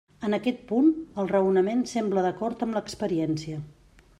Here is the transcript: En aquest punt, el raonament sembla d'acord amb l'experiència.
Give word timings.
En 0.27 0.35
aquest 0.37 0.61
punt, 0.69 0.87
el 1.23 1.29
raonament 1.33 1.83
sembla 1.91 2.25
d'acord 2.29 2.65
amb 2.67 2.79
l'experiència. 2.79 3.61